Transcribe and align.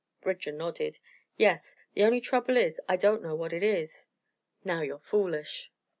Bridger 0.23 0.51
nodded. 0.51 0.97
"Yes. 1.37 1.75
The 1.93 2.03
only 2.05 2.21
trouble 2.21 2.57
is, 2.57 2.81
I 2.89 2.95
don't 2.95 3.21
know 3.21 3.35
what 3.35 3.53
it 3.53 3.61
is." 3.61 4.07
"Now 4.63 4.81
you're 4.81 4.97
foolish!" 4.97 5.69